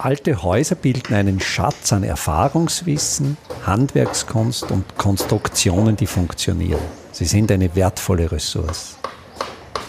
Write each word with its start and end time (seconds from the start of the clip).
Alte 0.00 0.44
Häuser 0.44 0.76
bilden 0.76 1.12
einen 1.12 1.40
Schatz 1.40 1.92
an 1.92 2.04
Erfahrungswissen, 2.04 3.36
Handwerkskunst 3.66 4.70
und 4.70 4.96
Konstruktionen, 4.96 5.96
die 5.96 6.06
funktionieren. 6.06 6.80
Sie 7.10 7.24
sind 7.24 7.50
eine 7.50 7.74
wertvolle 7.74 8.30
Ressource. 8.30 8.96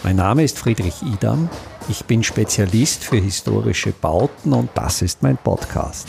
Mein 0.02 0.16
Name 0.16 0.42
ist 0.42 0.58
Friedrich 0.58 1.00
Idam. 1.02 1.48
Ich 1.88 2.04
bin 2.06 2.24
Spezialist 2.24 3.04
für 3.04 3.18
historische 3.18 3.92
Bauten 3.92 4.52
und 4.52 4.70
das 4.74 5.00
ist 5.00 5.22
mein 5.22 5.36
Podcast. 5.36 6.08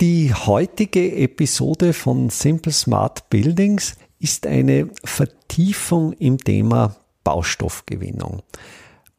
Die 0.00 0.32
heutige 0.32 1.16
Episode 1.16 1.92
von 1.92 2.30
Simple 2.30 2.72
Smart 2.72 3.28
Buildings 3.28 3.96
ist 4.18 4.46
eine 4.46 4.88
Vertiefung 5.04 6.14
im 6.14 6.38
Thema 6.38 6.96
Baustoffgewinnung. 7.24 8.42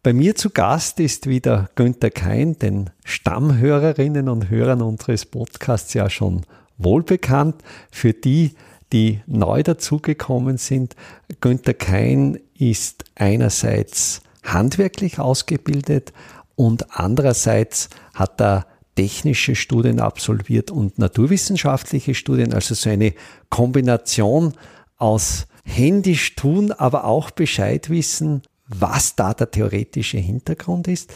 Bei 0.02 0.14
mir 0.14 0.34
zu 0.36 0.50
Gast 0.50 1.02
ist 1.02 1.28
wieder 1.28 1.70
Günther 1.76 2.10
Kein, 2.10 2.58
den 2.58 2.90
Stammhörerinnen 3.04 4.30
und 4.30 4.50
Hörern 4.50 4.82
unseres 4.82 5.26
Podcasts 5.26 5.94
ja 5.94 6.10
schon 6.10 6.44
wohlbekannt. 6.78 7.56
Für 7.92 8.14
die, 8.14 8.54
die 8.94 9.20
neu 9.28 9.62
dazugekommen 9.62 10.58
sind, 10.58 10.96
Günther 11.42 11.74
Kein 11.74 12.40
ist 12.58 13.04
einerseits 13.16 14.22
handwerklich 14.42 15.20
ausgebildet 15.20 16.14
und 16.56 16.98
andererseits 16.98 17.90
hat 18.14 18.40
er 18.40 18.68
technische 18.96 19.56
Studien 19.56 20.00
absolviert 20.00 20.72
und 20.72 20.98
naturwissenschaftliche 20.98 22.16
Studien, 22.16 22.54
also 22.54 22.74
so 22.74 22.90
eine 22.90 23.14
Kombination 23.50 24.54
aus 24.96 25.46
händisch 25.66 26.36
tun, 26.36 26.72
aber 26.72 27.04
auch 27.04 27.32
Bescheid 27.32 27.90
wissen, 27.90 28.44
was 28.70 29.16
da 29.16 29.34
der 29.34 29.52
theoretische 29.52 30.18
Hintergrund 30.18 30.88
ist. 30.88 31.14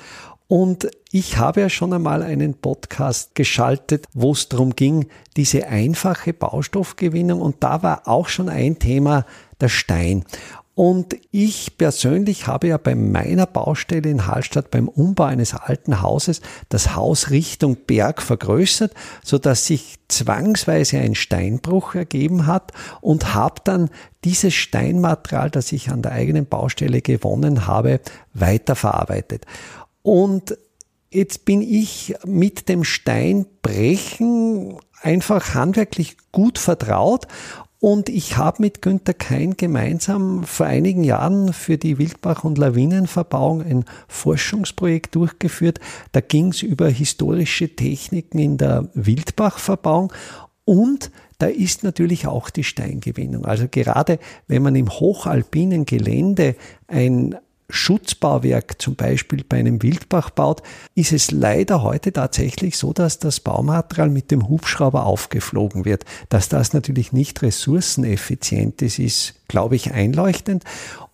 Und 0.48 0.88
ich 1.12 1.38
habe 1.38 1.62
ja 1.62 1.70
schon 1.70 1.94
einmal 1.94 2.22
einen 2.22 2.54
Podcast 2.56 3.34
geschaltet, 3.34 4.08
wo 4.14 4.34
es 4.34 4.50
darum 4.50 4.76
ging, 4.76 5.08
diese 5.38 5.68
einfache 5.68 6.34
Baustoffgewinnung. 6.34 7.42
Und 7.42 7.64
da 7.64 7.82
war 7.82 8.08
auch 8.08 8.28
schon 8.28 8.50
ein 8.50 8.78
Thema 8.78 9.26
der 9.62 9.70
Stein. 9.70 10.26
Und 10.76 11.16
ich 11.30 11.78
persönlich 11.78 12.48
habe 12.48 12.70
ja 12.70 12.78
bei 12.78 12.96
meiner 12.96 13.46
Baustelle 13.46 14.10
in 14.10 14.26
Hallstatt 14.26 14.72
beim 14.72 14.88
Umbau 14.88 15.26
eines 15.26 15.54
alten 15.54 16.02
Hauses 16.02 16.42
das 16.70 16.96
Haus 16.96 17.30
Richtung 17.30 17.78
Berg 17.86 18.24
vergrößert, 18.24 18.92
so 19.24 19.38
dass 19.38 19.68
sich 19.68 20.00
zwangsweise 20.08 20.98
ein 20.98 21.14
Steinbruch 21.14 21.94
ergeben 21.94 22.48
hat 22.48 22.72
und 23.02 23.36
habe 23.36 23.62
dann 23.64 23.92
dieses 24.24 24.56
Steinmaterial, 24.56 25.52
das 25.52 25.72
ich 25.72 25.92
an 25.92 26.02
der 26.02 26.14
eigenen 26.14 26.48
Baustelle 26.48 27.02
gewonnen 27.02 27.68
habe, 27.68 28.00
weiterverarbeitet. 28.34 29.46
Und 30.02 30.58
jetzt 31.12 31.46
bin 31.46 31.62
ich 31.62 32.16
mit 32.26 32.68
dem 32.68 32.84
Steinbrechen 32.84 34.80
einfach 35.04 35.54
handwerklich 35.54 36.18
gut 36.32 36.58
vertraut 36.58 37.28
und 37.84 38.08
ich 38.08 38.38
habe 38.38 38.62
mit 38.62 38.82
Günter 38.82 39.14
Kein 39.14 39.58
gemeinsam 39.58 40.46
vor 40.46 40.68
einigen 40.68 41.04
Jahren 41.04 41.52
für 41.52 41.78
die 41.78 41.98
Wildbach- 41.98 42.46
und 42.46 42.58
Lawinenverbauung 42.58 43.62
ein 43.62 43.84
Forschungsprojekt 44.08 45.16
durchgeführt. 45.16 45.82
Da 46.14 46.22
ging 46.22 46.52
es 46.52 46.62
über 46.62 46.88
historische 46.88 47.76
Techniken 47.76 48.40
in 48.40 48.58
der 48.58 48.88
Wildbachverbauung 48.94 50.14
und 50.64 51.12
da 51.40 51.48
ist 51.48 51.84
natürlich 51.84 52.26
auch 52.26 52.50
die 52.50 52.64
Steingewinnung. 52.64 53.44
Also 53.44 53.66
gerade 53.70 54.18
wenn 54.48 54.64
man 54.64 54.78
im 54.78 54.90
hochalpinen 54.90 55.84
Gelände 55.84 56.56
ein 56.88 57.36
Schutzbauwerk 57.74 58.82
zum 58.82 58.96
Beispiel 58.96 59.44
bei 59.48 59.58
einem 59.58 59.82
Wildbach 59.82 60.30
baut, 60.30 60.62
ist 60.96 61.12
es 61.12 61.32
leider 61.32 61.82
heute 61.82 62.14
tatsächlich 62.14 62.78
so, 62.78 62.94
dass 62.94 63.20
das 63.20 63.40
Baumaterial 63.40 64.10
mit 64.10 64.32
dem 64.32 64.48
Hubschrauber 64.48 65.06
aufgeflogen 65.06 65.84
wird. 65.84 66.06
Dass 66.30 66.50
das 66.50 66.74
natürlich 66.74 67.14
nicht 67.14 67.42
ressourceneffizient 67.42 68.82
ist, 68.82 69.00
ist, 69.00 69.34
glaube 69.48 69.76
ich, 69.76 69.92
einleuchtend. 69.92 70.64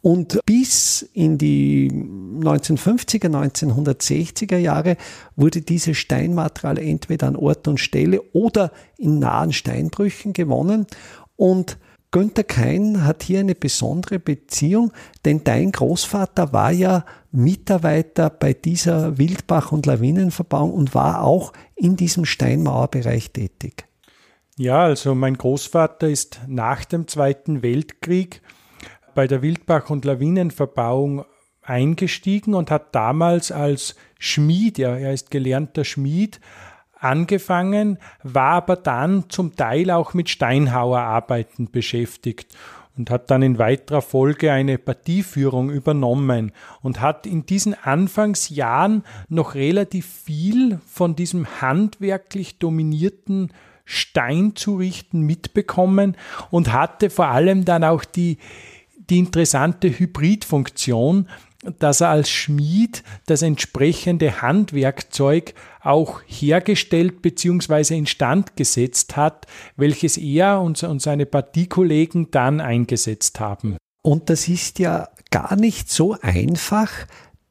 Und 0.02 0.40
bis 0.46 1.02
in 1.14 1.38
die 1.38 1.92
1950er, 1.92 3.30
1960er 3.30 4.58
Jahre 4.58 4.98
wurde 5.36 5.62
dieses 5.62 5.98
Steinmaterial 5.98 6.78
entweder 6.78 7.28
an 7.28 7.36
Ort 7.36 7.68
und 7.68 7.80
Stelle 7.80 8.22
oder 8.34 8.72
in 8.98 9.20
nahen 9.20 9.54
Steinbrüchen 9.54 10.34
gewonnen. 10.34 10.88
Und 11.36 11.78
Günther 12.12 12.44
Kein 12.44 13.06
hat 13.06 13.22
hier 13.22 13.40
eine 13.40 13.54
besondere 13.54 14.18
Beziehung, 14.18 14.92
denn 15.26 15.44
dein 15.44 15.72
Großvater 15.72 16.52
war 16.54 16.72
ja 16.72 17.06
Mitarbeiter 17.32 18.32
bei 18.32 18.54
dieser 18.54 19.20
Wildbach- 19.20 19.72
und 19.72 19.86
Lawinenverbauung 19.86 20.74
und 20.74 20.96
war 20.96 21.24
auch 21.24 21.54
in 21.76 21.96
diesem 21.96 22.26
Steinmauerbereich 22.26 23.32
tätig. 23.32 23.86
Ja, 24.58 24.84
also 24.84 25.14
mein 25.14 25.38
Großvater 25.38 26.10
ist 26.10 26.42
nach 26.48 26.84
dem 26.84 27.08
Zweiten 27.08 27.62
Weltkrieg 27.62 28.42
bei 29.14 29.28
der 29.28 29.44
Wildbach- 29.44 29.92
und 29.92 30.04
Lawinenverbauung 30.04 31.26
eingestiegen 31.62 32.56
und 32.56 32.72
hat 32.72 32.96
damals 32.96 33.52
als 33.52 33.96
Schmied, 34.18 34.80
ja, 34.80 34.98
er 34.98 35.14
ist 35.14 35.30
gelernter 35.30 35.86
Schmied, 35.86 36.40
angefangen, 37.00 37.98
war 38.24 38.54
aber 38.54 38.76
dann 38.76 39.30
zum 39.30 39.56
Teil 39.56 39.92
auch 39.92 40.14
mit 40.14 40.30
Steinhauerarbeiten 40.30 41.72
beschäftigt 41.72 42.56
und 42.98 43.10
hat 43.10 43.32
dann 43.32 43.42
in 43.42 43.58
weiterer 43.58 44.02
Folge 44.02 44.52
eine 44.52 44.78
Partieführung 44.78 45.70
übernommen 45.70 46.52
und 46.82 47.00
hat 47.00 47.26
in 47.26 47.46
diesen 47.46 47.74
Anfangsjahren 47.74 49.04
noch 49.30 49.56
relativ 49.56 50.06
viel 50.06 50.80
von 50.86 51.16
diesem 51.16 51.62
handwerklich 51.62 52.60
dominierten 52.60 53.54
Steinzurichten 53.86 55.22
mitbekommen 55.22 56.16
und 56.52 56.74
hatte 56.74 57.10
vor 57.10 57.28
allem 57.28 57.64
dann 57.66 57.84
auch 57.86 58.04
die, 58.04 58.38
die 59.10 59.18
interessante 59.18 59.88
Hybridfunktion, 59.88 61.28
dass 61.64 62.02
er 62.02 62.10
als 62.10 62.30
Schmied 62.30 63.04
das 63.26 63.42
entsprechende 63.42 64.42
Handwerkzeug 64.42 65.54
auch 65.82 66.22
hergestellt 66.26 67.22
bzw. 67.22 67.98
instand 67.98 68.56
gesetzt 68.56 69.18
hat, 69.18 69.46
welches 69.76 70.18
er 70.18 70.62
und, 70.62 70.78
seine 70.78 71.26
Partiekollegen 71.26 72.32
dann 72.32 72.62
eingesetzt 72.62 73.40
haben. 73.40 73.78
Und 74.02 74.30
das 74.30 74.48
ist 74.48 74.80
ja 74.80 75.10
gar 75.32 75.56
nicht 75.56 75.92
so 75.92 76.16
einfach, 76.22 76.92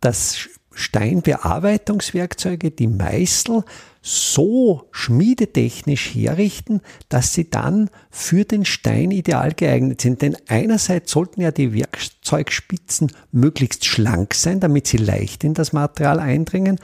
das 0.01 0.49
Steinbearbeitungswerkzeuge, 0.73 2.71
die 2.71 2.87
Meißel, 2.87 3.65
so 4.01 4.89
schmiedetechnisch 4.91 6.15
herrichten, 6.15 6.81
dass 7.09 7.35
sie 7.35 7.51
dann 7.51 7.91
für 8.11 8.45
den 8.45 8.65
Stein 8.65 9.11
ideal 9.11 9.53
geeignet 9.53 10.01
sind. 10.01 10.23
Denn 10.23 10.37
einerseits 10.47 11.11
sollten 11.13 11.41
ja 11.41 11.51
die 11.51 11.73
Werkzeugspitzen 11.73 13.13
möglichst 13.33 13.85
schlank 13.85 14.35
sein, 14.35 14.61
damit 14.61 14.87
sie 14.87 14.99
leicht 14.99 15.45
in 15.45 15.55
das 15.55 15.73
Material 15.73 16.21
eindringen, 16.21 16.79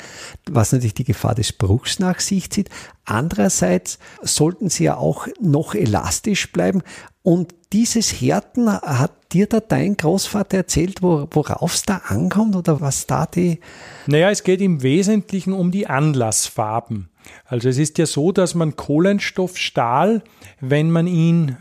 was 0.51 0.73
natürlich 0.73 0.95
die 0.95 1.05
Gefahr 1.05 1.35
des 1.35 1.53
Bruchs 1.53 1.99
nach 1.99 2.21
sich 2.21 2.51
zieht. 2.51 2.69
Andererseits 3.05 3.99
sollten 4.23 4.69
sie 4.69 4.85
ja 4.85 4.97
auch 4.97 5.29
noch 5.41 5.75
elastisch 5.75 6.53
bleiben. 6.53 6.83
Und 7.23 7.55
dieses 7.73 8.21
Härten 8.21 8.71
hat 8.71 9.24
dir 9.35 9.47
da 9.47 9.61
dein 9.61 9.97
Großvater 9.97 10.59
erzählt, 10.59 11.03
worauf 11.03 11.75
es 11.75 11.83
da 11.83 12.03
ankommt 12.07 12.57
oder 12.57 12.81
was 12.81 13.07
da 13.07 13.27
die. 13.27 13.61
Naja, 14.07 14.31
es 14.31 14.45
geht 14.45 14.61
im 14.61 14.83
Wesentlichen 14.83 15.53
um 15.53 15.71
die 15.71 15.87
Anlassfarben. 15.87 17.11
Also 17.45 17.69
es 17.69 17.79
ist 17.79 17.99
ja 17.99 18.07
so, 18.07 18.33
dass 18.33 18.55
man 18.55 18.77
Kohlenstoffstahl, 18.77 20.23
wenn 20.61 20.91
man 20.91 21.07
ihn 21.07 21.57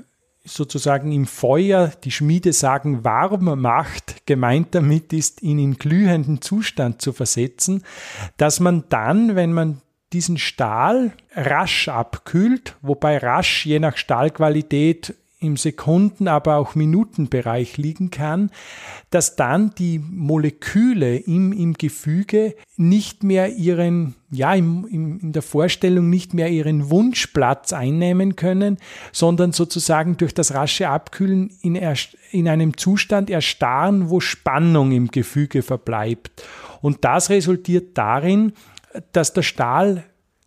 sozusagen 0.46 1.12
im 1.12 1.26
Feuer, 1.26 1.92
die 2.04 2.12
Schmiede 2.12 2.54
sagen, 2.54 3.04
warm 3.04 3.62
macht, 3.62 4.26
gemeint 4.26 4.76
damit 4.76 5.14
ist, 5.14 5.42
ihn 5.42 5.58
in 5.58 5.78
glühenden 5.78 6.42
Zustand 6.42 7.02
zu 7.02 7.14
versetzen, 7.14 7.84
dass 8.38 8.60
man 8.60 8.84
dann, 8.90 9.36
wenn 9.36 9.54
man 9.54 9.82
diesen 10.12 10.38
Stahl 10.38 11.14
rasch 11.34 11.88
abkühlt, 11.88 12.76
wobei 12.82 13.18
rasch 13.18 13.66
je 13.66 13.80
nach 13.80 13.98
Stahlqualität 13.98 15.16
im 15.44 15.58
Sekunden, 15.58 16.28
aber 16.28 16.56
auch 16.56 16.76
Minutenbereich 16.76 17.78
liegen 17.78 18.10
kann, 18.10 18.50
dass 19.10 19.36
dann 19.36 19.76
die 19.78 20.00
Moleküle 20.00 21.18
im, 21.18 21.52
im 21.52 21.74
Gefüge 21.74 22.56
nicht 22.78 23.24
mehr 23.24 23.56
ihren, 23.56 24.16
ja, 24.32 24.54
im, 24.54 24.88
im, 24.88 25.20
in 25.20 25.32
der 25.34 25.42
Vorstellung 25.42 26.10
nicht 26.10 26.34
mehr 26.34 26.50
ihren 26.50 26.90
Wunschplatz 26.90 27.74
einnehmen 27.74 28.36
können, 28.36 28.78
sondern 29.12 29.52
sozusagen 29.52 30.18
durch 30.18 30.34
das 30.34 30.54
rasche 30.54 30.90
Abkühlen 30.90 31.52
in, 31.62 31.78
in 32.32 32.48
einem 32.48 32.78
Zustand 32.78 33.30
erstarren, 33.30 34.10
wo 34.10 34.20
Spannung 34.20 34.92
im 34.92 35.10
Gefüge 35.10 35.62
verbleibt. 35.62 36.44
Und 36.82 37.04
das 37.06 37.30
resultiert 37.30 37.98
darin, 37.98 38.54
dass 39.12 39.34
der 39.34 39.44
Stahl 39.44 40.04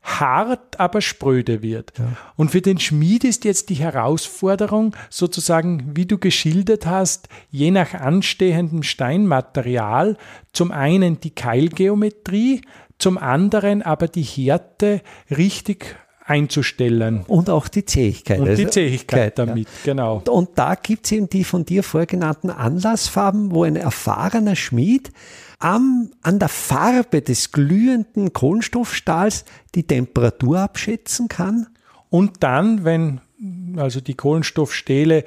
hart, 0.07 0.79
aber 0.79 1.01
spröde 1.01 1.63
wird. 1.63 1.93
Ja. 1.99 2.17
Und 2.37 2.51
für 2.51 2.63
den 2.63 2.79
Schmied 2.79 3.25
ist 3.25 3.45
jetzt 3.45 3.69
die 3.69 3.75
Herausforderung, 3.75 4.95
sozusagen, 5.11 5.97
wie 5.97 6.07
du 6.07 6.19
geschildert 6.19 6.87
hast, 6.87 7.29
je 7.51 7.71
nach 7.71 7.93
anstehendem 7.93 8.83
Steinmaterial, 8.83 10.17
zum 10.53 10.71
einen 10.71 11.21
die 11.21 11.35
Keilgeometrie, 11.35 12.63
zum 12.99 13.19
anderen 13.19 13.83
aber 13.83 14.09
die 14.09 14.23
Härte 14.23 15.03
richtig 15.31 15.97
einzustellen. 16.27 17.25
Und 17.29 17.49
auch 17.49 17.69
die 17.69 17.85
Zähigkeit. 17.85 18.41
Und 18.41 18.47
die 18.47 18.65
also, 18.65 18.69
Zähigkeit 18.69 19.39
damit, 19.39 19.69
ja. 19.85 19.93
genau. 19.93 20.23
Und 20.29 20.51
da 20.57 20.75
gibt 20.75 21.07
es 21.07 21.13
eben 21.13 21.31
die 21.31 21.45
von 21.45 21.65
dir 21.65 21.83
vorgenannten 21.83 22.51
Anlassfarben, 22.51 23.53
wo 23.53 23.63
ein 23.63 23.77
erfahrener 23.77 24.57
Schmied 24.57 25.13
am, 25.59 26.11
an 26.23 26.39
der 26.39 26.49
Farbe 26.49 27.23
des 27.23 27.53
glühenden 27.53 28.33
Kohlenstoffstahls 28.33 29.45
die 29.75 29.85
Temperatur 29.85 30.59
abschätzen 30.59 31.29
kann. 31.29 31.69
Und 32.11 32.43
dann, 32.43 32.85
wenn 32.85 33.21
also 33.77 34.01
die 34.01 34.15
Kohlenstoffstähle 34.15 35.25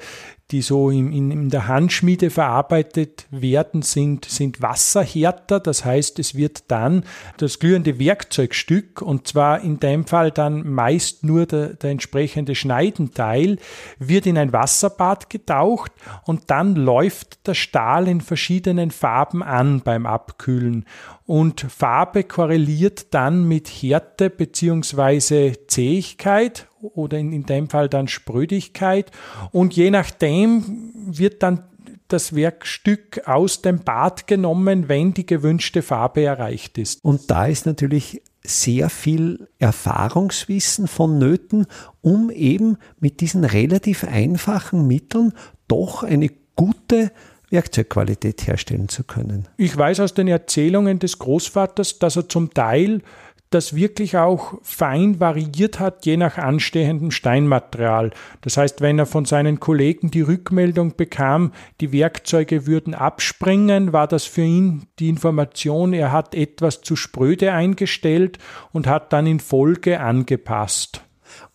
die 0.50 0.62
so 0.62 0.90
in, 0.90 1.12
in, 1.12 1.30
in 1.30 1.50
der 1.50 1.68
Handschmiede 1.68 2.30
verarbeitet 2.30 3.26
werden, 3.30 3.82
sind, 3.82 4.24
sind 4.24 4.60
wasserhärter. 4.62 5.60
Das 5.60 5.84
heißt, 5.84 6.18
es 6.18 6.34
wird 6.34 6.64
dann 6.68 7.04
das 7.36 7.58
glühende 7.58 7.98
Werkzeugstück, 7.98 9.02
und 9.02 9.28
zwar 9.28 9.62
in 9.62 9.78
dem 9.78 10.06
Fall 10.06 10.30
dann 10.30 10.68
meist 10.68 11.24
nur 11.24 11.46
der, 11.46 11.74
der 11.74 11.90
entsprechende 11.90 12.54
Schneidenteil, 12.54 13.58
wird 13.98 14.26
in 14.26 14.38
ein 14.38 14.52
Wasserbad 14.52 15.30
getaucht 15.30 15.92
und 16.24 16.50
dann 16.50 16.74
läuft 16.74 17.46
der 17.46 17.54
Stahl 17.54 18.08
in 18.08 18.20
verschiedenen 18.20 18.90
Farben 18.90 19.42
an 19.42 19.80
beim 19.80 20.06
Abkühlen. 20.06 20.84
Und 21.26 21.60
Farbe 21.60 22.24
korreliert 22.24 23.14
dann 23.14 23.46
mit 23.46 23.68
Härte 23.68 24.30
bzw. 24.30 25.52
Zähigkeit 25.68 26.66
oder 26.80 27.18
in, 27.18 27.32
in 27.32 27.44
dem 27.44 27.68
Fall 27.68 27.88
dann 27.88 28.08
Sprödigkeit. 28.08 29.10
Und 29.52 29.76
je 29.76 29.90
nachdem 29.90 30.39
wird 30.46 31.42
dann 31.42 31.64
das 32.08 32.34
Werkstück 32.34 33.22
aus 33.26 33.62
dem 33.62 33.80
Bad 33.80 34.26
genommen, 34.26 34.88
wenn 34.88 35.14
die 35.14 35.26
gewünschte 35.26 35.82
Farbe 35.82 36.24
erreicht 36.24 36.78
ist. 36.78 37.04
Und 37.04 37.30
da 37.30 37.46
ist 37.46 37.66
natürlich 37.66 38.22
sehr 38.42 38.90
viel 38.90 39.48
Erfahrungswissen 39.58 40.88
vonnöten, 40.88 41.66
um 42.00 42.30
eben 42.30 42.78
mit 42.98 43.20
diesen 43.20 43.44
relativ 43.44 44.04
einfachen 44.04 44.86
Mitteln 44.86 45.32
doch 45.68 46.02
eine 46.02 46.30
gute 46.56 47.12
Werkzeugqualität 47.50 48.46
herstellen 48.46 48.88
zu 48.88 49.04
können. 49.04 49.48
Ich 49.56 49.76
weiß 49.76 50.00
aus 50.00 50.14
den 50.14 50.28
Erzählungen 50.28 51.00
des 51.00 51.18
Großvaters, 51.18 51.98
dass 51.98 52.16
er 52.16 52.28
zum 52.28 52.54
Teil 52.54 53.02
das 53.50 53.74
wirklich 53.74 54.16
auch 54.16 54.54
fein 54.62 55.18
variiert 55.18 55.80
hat, 55.80 56.06
je 56.06 56.16
nach 56.16 56.38
anstehendem 56.38 57.10
Steinmaterial. 57.10 58.12
Das 58.42 58.56
heißt, 58.56 58.80
wenn 58.80 58.98
er 58.98 59.06
von 59.06 59.24
seinen 59.24 59.58
Kollegen 59.58 60.12
die 60.12 60.20
Rückmeldung 60.20 60.96
bekam, 60.96 61.52
die 61.80 61.92
Werkzeuge 61.92 62.66
würden 62.66 62.94
abspringen, 62.94 63.92
war 63.92 64.06
das 64.06 64.24
für 64.24 64.42
ihn 64.42 64.86
die 65.00 65.08
Information, 65.08 65.92
er 65.92 66.12
hat 66.12 66.34
etwas 66.34 66.80
zu 66.82 66.94
spröde 66.94 67.52
eingestellt 67.52 68.38
und 68.72 68.86
hat 68.86 69.12
dann 69.12 69.26
in 69.26 69.40
Folge 69.40 70.00
angepasst. 70.00 71.02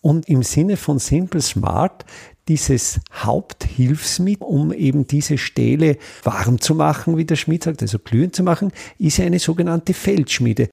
Und 0.02 0.28
im 0.28 0.42
Sinne 0.42 0.76
von 0.76 0.98
Simple 0.98 1.40
Smart 1.40 2.04
dieses 2.48 3.00
Haupthilfsmittel, 3.12 4.46
um 4.46 4.72
eben 4.72 5.06
diese 5.06 5.38
Stähle 5.38 5.96
warm 6.22 6.60
zu 6.60 6.74
machen, 6.74 7.16
wie 7.16 7.24
der 7.24 7.36
Schmied 7.36 7.64
sagt, 7.64 7.82
also 7.82 7.98
glühend 7.98 8.36
zu 8.36 8.42
machen, 8.42 8.70
ist 8.98 9.18
eine 9.18 9.38
sogenannte 9.38 9.94
Feldschmiede. 9.94 10.68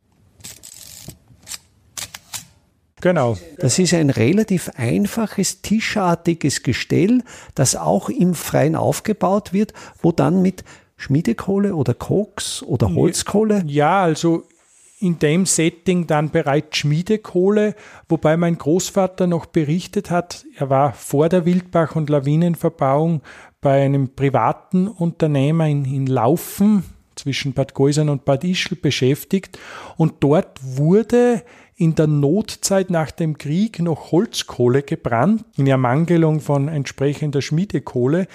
Genau. 3.03 3.35
Das 3.57 3.79
ist 3.79 3.94
ein 3.94 4.09
relativ 4.09 4.71
einfaches, 4.77 5.61
tischartiges 5.61 6.63
Gestell, 6.63 7.21
das 7.53 7.75
auch 7.75 8.07
im 8.07 8.33
Freien 8.33 8.77
aufgebaut 8.77 9.51
wird, 9.51 9.73
wo 10.01 10.13
dann 10.13 10.41
mit 10.41 10.63
Schmiedekohle 10.95 11.75
oder 11.75 11.94
Koks 11.95 12.63
oder 12.63 12.95
Holzkohle. 12.95 13.65
Ja, 13.67 14.01
also 14.01 14.44
in 15.01 15.19
dem 15.19 15.45
Setting 15.45 16.07
dann 16.07 16.29
bereits 16.29 16.77
Schmiedekohle, 16.77 17.75
wobei 18.07 18.38
mein 18.38 18.57
Großvater 18.57 19.27
noch 19.27 19.47
berichtet 19.47 20.09
hat, 20.09 20.45
er 20.55 20.69
war 20.69 20.94
vor 20.94 21.27
der 21.27 21.45
Wildbach- 21.45 21.97
und 21.97 22.09
Lawinenverbauung 22.09 23.21
bei 23.59 23.83
einem 23.83 24.15
privaten 24.15 24.88
Unternehmer 24.88 25.67
in, 25.67 25.83
in 25.83 26.07
Laufen 26.07 26.85
zwischen 27.15 27.51
Bad 27.51 27.73
Geusern 27.73 28.07
und 28.07 28.23
Bad 28.23 28.45
Ischl 28.45 28.75
beschäftigt 28.75 29.59
und 29.97 30.15
dort 30.21 30.57
wurde 30.63 31.44
in 31.83 31.95
der 31.95 32.07
Notzeit 32.07 32.89
nach 32.89 33.12
dem 33.12 33.38
Krieg 33.38 33.80
noch 33.80 34.13
Holzkohle 34.13 34.83
gebrannt, 34.83 35.44
in 35.57 35.68
Ermangelung 35.68 36.39
von 36.39 36.69
entsprechender 36.69 37.41
Schmiedekohle. 37.41 38.27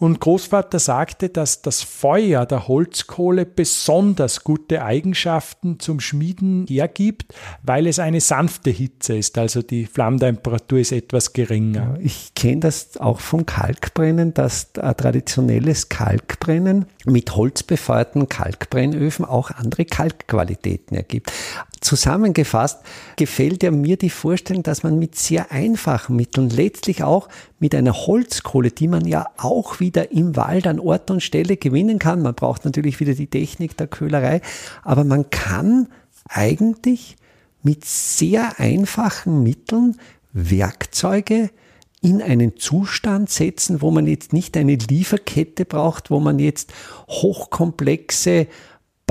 Und 0.00 0.18
Großvater 0.18 0.80
sagte, 0.80 1.28
dass 1.28 1.62
das 1.62 1.82
Feuer 1.82 2.44
der 2.44 2.66
Holzkohle 2.66 3.46
besonders 3.46 4.42
gute 4.42 4.82
Eigenschaften 4.82 5.78
zum 5.78 6.00
Schmieden 6.00 6.66
hergibt, 6.66 7.32
weil 7.62 7.86
es 7.86 8.00
eine 8.00 8.20
sanfte 8.20 8.70
Hitze 8.70 9.16
ist, 9.16 9.38
also 9.38 9.62
die 9.62 9.86
Flammentemperatur 9.86 10.80
ist 10.80 10.90
etwas 10.90 11.34
geringer. 11.34 11.96
Ich 12.00 12.34
kenne 12.34 12.62
das 12.62 12.96
auch 12.96 13.20
vom 13.20 13.46
Kalkbrennen, 13.46 14.34
dass 14.34 14.74
ein 14.74 14.96
traditionelles 14.96 15.88
Kalkbrennen 15.88 16.86
mit 17.04 17.36
holzbefeuerten 17.36 18.28
Kalkbrennöfen 18.28 19.24
auch 19.24 19.52
andere 19.52 19.84
Kalkqualitäten 19.84 20.96
ergibt. 20.96 21.30
Zusammengefasst 21.82 22.78
gefällt 23.16 23.62
ja 23.62 23.70
mir 23.70 23.96
die 23.96 24.10
Vorstellung, 24.10 24.62
dass 24.62 24.82
man 24.82 24.98
mit 24.98 25.16
sehr 25.16 25.52
einfachen 25.52 26.16
Mitteln, 26.16 26.48
letztlich 26.48 27.02
auch 27.02 27.28
mit 27.58 27.74
einer 27.74 27.92
Holzkohle, 27.92 28.70
die 28.70 28.88
man 28.88 29.06
ja 29.06 29.26
auch 29.36 29.80
wieder 29.80 30.12
im 30.12 30.36
Wald 30.36 30.66
an 30.66 30.80
Ort 30.80 31.10
und 31.10 31.22
Stelle 31.22 31.56
gewinnen 31.56 31.98
kann. 31.98 32.22
Man 32.22 32.34
braucht 32.34 32.64
natürlich 32.64 33.00
wieder 33.00 33.14
die 33.14 33.26
Technik 33.26 33.76
der 33.76 33.88
Köhlerei, 33.88 34.40
aber 34.82 35.04
man 35.04 35.28
kann 35.30 35.88
eigentlich 36.28 37.16
mit 37.62 37.84
sehr 37.84 38.58
einfachen 38.58 39.42
Mitteln 39.42 39.96
Werkzeuge 40.32 41.50
in 42.00 42.20
einen 42.20 42.56
Zustand 42.56 43.30
setzen, 43.30 43.80
wo 43.80 43.92
man 43.92 44.06
jetzt 44.08 44.32
nicht 44.32 44.56
eine 44.56 44.74
Lieferkette 44.74 45.64
braucht, 45.64 46.10
wo 46.10 46.18
man 46.18 46.40
jetzt 46.40 46.72
hochkomplexe 47.08 48.48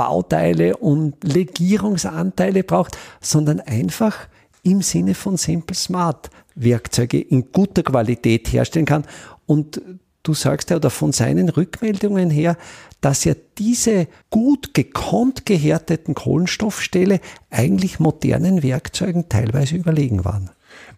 Bauteile 0.02 0.78
und 0.78 1.24
Legierungsanteile 1.24 2.64
braucht, 2.64 2.98
sondern 3.20 3.60
einfach 3.60 4.18
im 4.64 4.82
Sinne 4.82 5.14
von 5.14 5.38
Simple 5.38 5.76
Smart 5.76 6.32
Werkzeuge 6.56 7.20
in 7.22 7.52
guter 7.52 7.84
Qualität 7.84 8.52
herstellen 8.52 8.88
kann. 8.88 9.04
Und 9.46 9.80
du 10.24 10.34
sagst 10.34 10.72
ja, 10.72 10.78
oder 10.78 10.90
von 10.90 11.12
seinen 11.12 11.50
Rückmeldungen 11.50 12.32
her, 12.32 12.58
dass 13.00 13.26
ja 13.26 13.36
diese 13.60 14.08
gut 14.32 14.74
gekonnt 14.74 15.46
gehärteten 15.46 16.16
Kohlenstoffstähle 16.16 17.20
eigentlich 17.52 18.00
modernen 18.00 18.64
Werkzeugen 18.64 19.30
teilweise 19.30 19.76
überlegen 19.76 20.26
waren. 20.26 20.50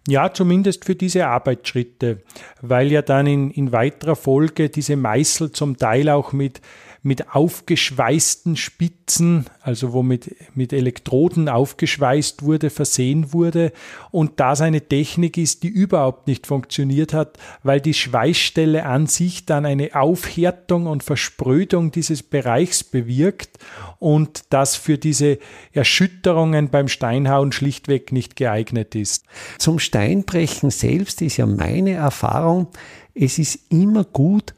Ja, 0.06 0.32
zumindest 0.32 0.84
für 0.84 0.94
diese 0.94 1.26
Arbeitsschritte, 1.26 2.22
weil 2.60 2.92
ja 2.92 3.00
dann 3.00 3.26
in, 3.26 3.50
in 3.50 3.72
weiterer 3.72 4.16
Folge 4.16 4.68
diese 4.68 4.96
Meißel 4.96 5.52
zum 5.52 5.78
Teil 5.78 6.10
auch 6.10 6.32
mit 6.32 6.60
mit 7.04 7.34
aufgeschweißten 7.34 8.56
Spitzen, 8.56 9.44
also 9.60 9.92
wo 9.92 10.02
mit, 10.02 10.34
mit 10.54 10.72
Elektroden 10.72 11.50
aufgeschweißt 11.50 12.42
wurde, 12.42 12.70
versehen 12.70 13.34
wurde 13.34 13.72
und 14.10 14.40
das 14.40 14.62
eine 14.62 14.80
Technik 14.80 15.36
ist, 15.36 15.64
die 15.64 15.68
überhaupt 15.68 16.26
nicht 16.26 16.46
funktioniert 16.46 17.12
hat, 17.12 17.36
weil 17.62 17.82
die 17.82 17.92
Schweißstelle 17.92 18.86
an 18.86 19.06
sich 19.06 19.44
dann 19.44 19.66
eine 19.66 19.94
Aufhärtung 19.94 20.86
und 20.86 21.02
Versprödung 21.02 21.90
dieses 21.90 22.22
Bereichs 22.22 22.82
bewirkt 22.82 23.58
und 23.98 24.44
das 24.48 24.74
für 24.74 24.96
diese 24.96 25.38
Erschütterungen 25.72 26.70
beim 26.70 26.88
Steinhauen 26.88 27.52
schlichtweg 27.52 28.12
nicht 28.12 28.34
geeignet 28.34 28.94
ist. 28.94 29.26
Zum 29.58 29.78
Steinbrechen 29.94 30.70
selbst 30.70 31.22
ist 31.22 31.36
ja 31.36 31.46
meine 31.46 31.92
Erfahrung, 31.92 32.66
es 33.14 33.38
ist 33.38 33.60
immer 33.68 34.02
gut, 34.02 34.52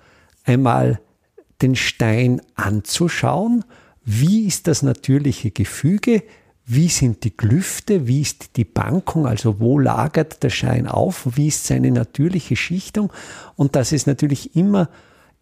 einmal 0.45 0.99
den 1.61 1.76
Stein 1.76 2.40
anzuschauen, 2.55 3.62
wie 4.02 4.47
ist 4.47 4.66
das 4.66 4.83
natürliche 4.83 5.50
Gefüge, 5.50 6.23
wie 6.64 6.88
sind 6.88 7.23
die 7.25 7.33
Klüfte, 7.33 8.07
wie 8.07 8.23
ist 8.23 8.57
die 8.57 8.64
Bankung, 8.64 9.26
also 9.26 9.61
wo 9.61 9.78
lagert 9.78 10.43
der 10.43 10.49
Stein 10.49 10.87
auf, 10.87 11.28
wie 11.37 11.49
ist 11.49 11.66
seine 11.66 11.90
natürliche 11.90 12.57
Schichtung? 12.57 13.12
Und 13.57 13.76
das 13.76 13.93
ist 13.93 14.07
natürlich 14.07 14.57
immer 14.57 14.88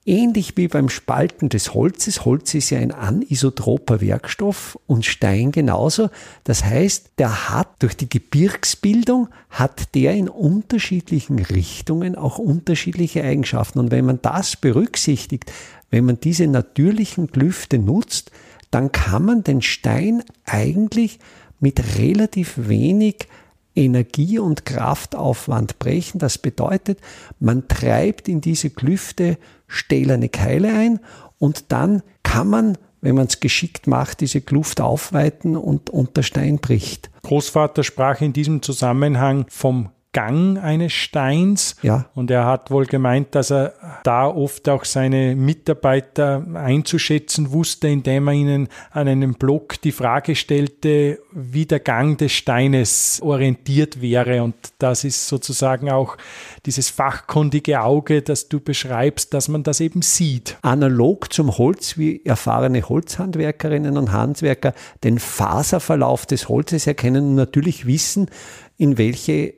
Ähnlich 0.06 0.54
wie 0.58 0.68
beim 0.68 0.90
Spalten 0.90 1.49
des 1.49 1.73
Holzes. 1.73 2.26
Holz 2.26 2.52
ist 2.52 2.68
ja 2.68 2.78
ein 2.78 2.92
anisotroper 2.92 4.02
Werkstoff 4.02 4.78
und 4.87 5.06
Stein 5.06 5.50
genauso. 5.50 6.11
Das 6.44 6.62
heißt, 6.62 7.12
der 7.16 7.49
hat 7.49 7.68
durch 7.78 7.96
die 7.96 8.11
Gebirgsbildung, 8.11 9.28
hat 9.49 9.94
der 9.94 10.12
in 10.12 10.28
unterschiedlichen 10.28 11.38
Richtungen 11.38 12.16
auch 12.16 12.38
unterschiedliche 12.38 13.25
Eigenschaften. 13.25 13.78
Und 13.78 13.90
wenn 13.92 14.04
man 14.04 14.18
das 14.20 14.56
berücksichtigt, 14.56 15.50
wenn 15.90 16.04
man 16.04 16.20
diese 16.20 16.46
natürlichen 16.49 17.32
Klüfte 17.32 17.78
nutzt, 17.78 18.30
dann 18.70 18.92
kann 18.92 19.25
man 19.25 19.42
den 19.42 19.62
Stein 19.62 20.23
eigentlich 20.44 21.18
mit 21.61 21.99
relativ 21.99 22.54
wenig 22.56 23.26
Energie- 23.74 24.38
und 24.38 24.64
Kraftaufwand 24.64 25.78
brechen. 25.78 26.18
Das 26.18 26.38
bedeutet, 26.38 27.00
man 27.40 27.68
treibt 27.68 28.28
in 28.28 28.40
diese 28.40 28.70
Klüfte 28.70 29.38
stählerne 29.66 30.28
Keile 30.28 30.72
ein 30.72 31.00
und 31.38 31.72
dann 31.72 32.02
kann 32.22 32.48
man, 32.48 32.78
wenn 33.00 33.14
man 33.14 33.26
es 33.26 33.40
geschickt 33.40 33.86
macht, 33.86 34.20
diese 34.20 34.40
Kluft 34.40 34.80
aufweiten 34.80 35.56
und, 35.56 35.90
der 36.16 36.22
Stein 36.22 36.58
bricht. 36.58 37.10
Großvater 37.22 37.82
sprach 37.82 38.20
in 38.20 38.32
diesem 38.32 38.62
Zusammenhang 38.62 39.46
vom 39.48 39.90
Gang 40.14 40.56
eines 40.59 40.92
Steins. 40.92 41.76
Ja. 41.83 42.06
Und 42.14 42.30
er 42.30 42.47
hat 42.47 42.71
wohl 42.71 42.87
gemeint, 42.87 43.35
dass 43.35 43.50
er 43.50 43.75
da 44.04 44.26
oft 44.26 44.66
auch 44.68 44.85
seine 44.87 45.37
Mitarbeiter 45.37 46.47
einzuschätzen 46.54 47.52
wusste, 47.52 47.88
indem 47.88 48.28
er 48.28 48.35
ihnen 48.35 48.68
an 48.92 49.09
einem 49.09 49.35
Block 49.35 49.83
die 49.83 49.92
Frage 49.92 50.37
stellte, 50.37 51.18
wie 51.33 51.66
der 51.66 51.80
Gang 51.80 52.16
des 52.16 52.33
Steines 52.33 53.21
orientiert 53.23 54.00
wäre. 54.00 54.42
Und 54.42 54.54
das 54.78 55.04
ist 55.04 55.26
sozusagen 55.26 55.90
auch 55.90 56.16
dieses 56.64 56.88
fachkundige 56.88 57.83
Auge, 57.83 58.23
das 58.23 58.49
du 58.49 58.61
beschreibst, 58.61 59.35
dass 59.35 59.49
man 59.49 59.64
das 59.64 59.80
eben 59.80 60.00
sieht. 60.00 60.56
Analog 60.62 61.33
zum 61.33 61.59
Holz, 61.59 61.99
wie 61.99 62.25
erfahrene 62.25 62.88
Holzhandwerkerinnen 62.88 63.99
und 63.99 64.12
Handwerker 64.12 64.75
den 65.02 65.18
Faserverlauf 65.18 66.25
des 66.25 66.49
Holzes 66.49 66.87
erkennen 66.87 67.30
und 67.30 67.35
natürlich 67.35 67.85
wissen, 67.87 68.30
in 68.76 68.97
welche 68.97 69.54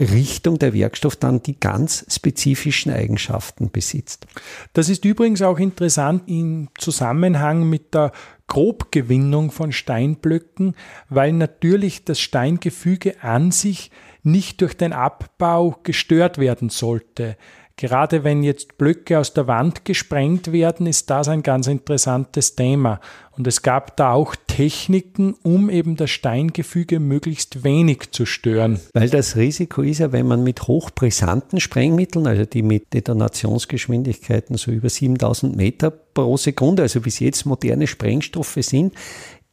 Richtung 0.00 0.58
der 0.58 0.72
Werkstoff 0.72 1.16
dann 1.16 1.42
die 1.42 1.60
ganz 1.60 2.06
spezifischen 2.08 2.90
Eigenschaften 2.92 3.70
besitzt. 3.70 4.26
Das 4.72 4.88
ist 4.88 5.04
übrigens 5.04 5.42
auch 5.42 5.58
interessant 5.58 6.22
im 6.26 6.68
Zusammenhang 6.78 7.68
mit 7.68 7.94
der 7.94 8.12
Grobgewinnung 8.46 9.50
von 9.50 9.72
Steinblöcken, 9.72 10.74
weil 11.08 11.32
natürlich 11.32 12.04
das 12.04 12.18
Steingefüge 12.18 13.22
an 13.22 13.52
sich 13.52 13.90
nicht 14.22 14.60
durch 14.60 14.76
den 14.76 14.92
Abbau 14.92 15.78
gestört 15.82 16.38
werden 16.38 16.68
sollte. 16.68 17.36
Gerade 17.80 18.24
wenn 18.24 18.42
jetzt 18.42 18.76
Blöcke 18.76 19.18
aus 19.18 19.32
der 19.32 19.46
Wand 19.46 19.86
gesprengt 19.86 20.52
werden, 20.52 20.86
ist 20.86 21.08
das 21.08 21.28
ein 21.28 21.42
ganz 21.42 21.66
interessantes 21.66 22.54
Thema. 22.54 23.00
Und 23.38 23.46
es 23.46 23.62
gab 23.62 23.96
da 23.96 24.12
auch 24.12 24.36
Techniken, 24.46 25.34
um 25.42 25.70
eben 25.70 25.96
das 25.96 26.10
Steingefüge 26.10 27.00
möglichst 27.00 27.64
wenig 27.64 28.10
zu 28.10 28.26
stören. 28.26 28.80
Weil 28.92 29.08
das 29.08 29.36
Risiko 29.36 29.80
ist 29.80 30.00
ja, 30.00 30.12
wenn 30.12 30.28
man 30.28 30.44
mit 30.44 30.68
hochbrisanten 30.68 31.58
Sprengmitteln, 31.58 32.26
also 32.26 32.44
die 32.44 32.62
mit 32.62 32.92
Detonationsgeschwindigkeiten 32.92 34.58
so 34.58 34.70
über 34.70 34.90
7000 34.90 35.56
Meter 35.56 35.90
pro 35.90 36.36
Sekunde, 36.36 36.82
also 36.82 37.00
bis 37.00 37.18
jetzt 37.18 37.46
moderne 37.46 37.86
Sprengstoffe 37.86 38.58
sind, 38.60 38.92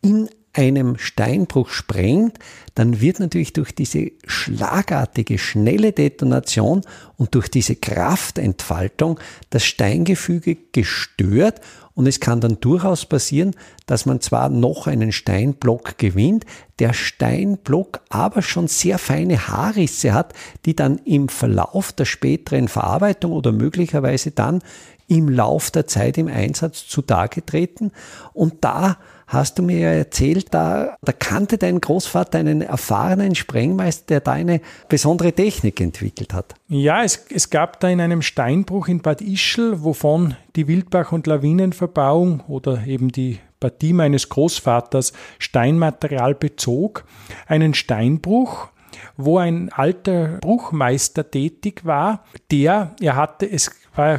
in 0.01 0.27
einem 0.57 0.97
Steinbruch 0.97 1.69
sprengt, 1.69 2.39
dann 2.75 2.99
wird 2.99 3.19
natürlich 3.19 3.53
durch 3.53 3.73
diese 3.73 4.11
schlagartige, 4.25 5.37
schnelle 5.37 5.93
Detonation 5.93 6.81
und 7.15 7.35
durch 7.35 7.49
diese 7.49 7.75
Kraftentfaltung 7.75 9.19
das 9.49 9.63
Steingefüge 9.63 10.57
gestört 10.71 11.61
und 11.97 12.05
es 12.05 12.19
kann 12.19 12.41
dann 12.41 12.59
durchaus 12.59 13.07
passieren, 13.07 13.55
dass 13.87 14.05
man 14.05 14.21
zwar 14.21 14.49
noch 14.49 14.85
einen 14.85 15.11
Steinblock 15.11 15.97
gewinnt, 15.97 16.45
der 16.77 16.93
Steinblock 16.93 18.01
aber 18.09 18.43
schon 18.43 18.67
sehr 18.67 18.99
feine 18.99 19.47
Haarrisse 19.47 20.13
hat, 20.13 20.33
die 20.67 20.75
dann 20.75 20.99
im 21.05 21.27
Verlauf 21.27 21.91
der 21.93 22.05
späteren 22.05 22.67
Verarbeitung 22.67 23.31
oder 23.31 23.51
möglicherweise 23.51 24.29
dann 24.29 24.61
im 25.07 25.27
Lauf 25.27 25.71
der 25.71 25.87
Zeit 25.87 26.19
im 26.19 26.27
Einsatz 26.27 26.87
zutage 26.87 27.43
treten. 27.43 27.91
Und 28.31 28.63
da 28.63 28.99
hast 29.27 29.59
du 29.59 29.63
mir 29.63 29.79
ja 29.79 29.91
erzählt, 29.91 30.53
da, 30.53 30.97
da 31.01 31.11
kannte 31.11 31.57
dein 31.57 31.81
Großvater 31.81 32.39
einen 32.39 32.61
erfahrenen 32.61 33.35
Sprengmeister, 33.35 34.05
der 34.07 34.19
da 34.21 34.31
eine 34.31 34.61
besondere 34.87 35.33
Technik 35.33 35.81
entwickelt 35.81 36.33
hat. 36.33 36.55
Ja, 36.69 37.03
es, 37.03 37.25
es 37.29 37.49
gab 37.49 37.79
da 37.81 37.89
in 37.89 37.99
einem 37.99 38.21
Steinbruch 38.21 38.87
in 38.87 39.01
Bad 39.01 39.21
Ischl, 39.21 39.83
wovon 39.83 40.35
die 40.55 40.67
Wildbach- 40.67 41.11
und 41.11 41.27
Lawinenverbauung 41.27 42.41
oder 42.47 42.87
eben 42.87 43.11
die 43.11 43.39
Partie 43.59 43.93
meines 43.93 44.29
Großvaters 44.29 45.13
Steinmaterial 45.39 46.35
bezog, 46.35 47.05
einen 47.47 47.73
Steinbruch, 47.73 48.69
wo 49.15 49.37
ein 49.37 49.71
alter 49.73 50.37
Bruchmeister 50.39 51.29
tätig 51.29 51.83
war, 51.83 52.23
der, 52.51 52.95
er 53.01 53.15
hatte, 53.15 53.49
es 53.49 53.71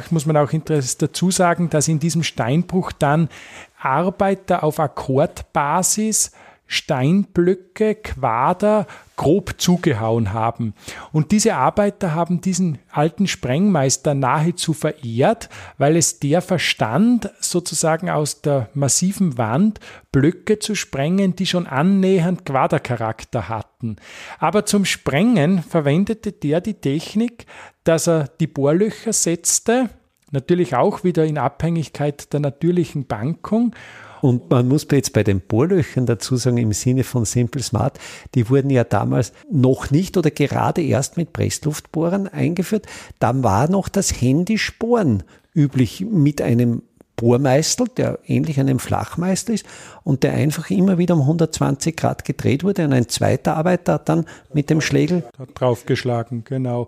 muss 0.09 0.25
man 0.25 0.35
auch 0.37 0.51
dazu 0.51 1.31
sagen, 1.31 1.69
dass 1.69 1.87
in 1.87 1.99
diesem 1.99 2.23
Steinbruch 2.23 2.91
dann 2.91 3.29
Arbeiter 3.79 4.63
auf 4.63 4.79
Akkordbasis 4.79 6.31
Steinblöcke, 6.71 7.95
Quader 7.95 8.85
grob 9.15 9.55
zugehauen 9.57 10.33
haben. 10.33 10.75
Und 11.11 11.31
diese 11.31 11.55
Arbeiter 11.55 12.13
haben 12.13 12.41
diesen 12.41 12.77
alten 12.91 13.25
Sprengmeister 13.25 14.13
nahezu 14.13 14.73
verehrt, 14.73 15.49
weil 15.79 15.97
es 15.97 16.19
der 16.19 16.43
verstand, 16.43 17.31
sozusagen 17.39 18.11
aus 18.11 18.41
der 18.41 18.69
massiven 18.75 19.39
Wand 19.39 19.79
Blöcke 20.11 20.59
zu 20.59 20.75
sprengen, 20.75 21.35
die 21.35 21.47
schon 21.47 21.65
annähernd 21.65 22.45
Quadercharakter 22.45 23.49
hatten. 23.49 23.95
Aber 24.37 24.65
zum 24.65 24.85
Sprengen 24.85 25.63
verwendete 25.63 26.31
der 26.31 26.61
die 26.61 26.75
Technik, 26.75 27.47
dass 27.83 28.07
er 28.07 28.27
die 28.39 28.47
Bohrlöcher 28.47 29.11
setzte, 29.11 29.89
natürlich 30.31 30.75
auch 30.75 31.03
wieder 31.03 31.25
in 31.25 31.37
Abhängigkeit 31.37 32.31
der 32.33 32.39
natürlichen 32.39 33.05
Bankung 33.05 33.73
und 34.21 34.49
man 34.49 34.67
muss 34.67 34.87
jetzt 34.91 35.13
bei 35.13 35.23
den 35.23 35.39
Bohrlöchern 35.39 36.05
dazu 36.05 36.35
sagen, 36.35 36.57
im 36.57 36.73
Sinne 36.73 37.03
von 37.03 37.25
Simple 37.25 37.63
Smart, 37.63 37.99
die 38.35 38.49
wurden 38.49 38.69
ja 38.69 38.83
damals 38.83 39.33
noch 39.51 39.91
nicht 39.91 40.17
oder 40.17 40.31
gerade 40.31 40.81
erst 40.81 41.17
mit 41.17 41.33
Pressluftbohrern 41.33 42.27
eingeführt. 42.27 42.85
Dann 43.19 43.43
war 43.43 43.69
noch 43.69 43.89
das 43.89 44.21
händisch 44.21 44.77
Bohren 44.77 45.23
üblich 45.55 46.05
mit 46.09 46.41
einem 46.41 46.83
Bohrmeißel, 47.19 47.87
der 47.97 48.19
ähnlich 48.25 48.59
einem 48.59 48.79
Flachmeißel 48.79 49.55
ist 49.55 49.65
und 50.03 50.23
der 50.23 50.33
einfach 50.33 50.69
immer 50.69 50.97
wieder 50.97 51.15
um 51.15 51.21
120 51.21 51.95
Grad 51.95 52.23
gedreht 52.23 52.63
wurde 52.63 52.85
und 52.85 52.93
ein 52.93 53.09
zweiter 53.09 53.57
Arbeiter 53.57 53.93
hat 53.93 54.09
dann 54.09 54.25
mit 54.53 54.69
dem 54.69 54.79
Schlägel 54.79 55.23
draufgeschlagen, 55.53 56.43
genau. 56.45 56.87